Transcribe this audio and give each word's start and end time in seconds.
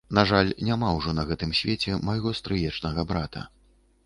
На 0.17 0.21
жаль, 0.29 0.47
няма 0.69 0.87
ўжо 0.99 1.13
на 1.17 1.25
гэтым 1.31 1.51
свеце 1.59 2.01
майго 2.09 2.35
стрыечнага 2.39 3.01
брата. 3.15 3.47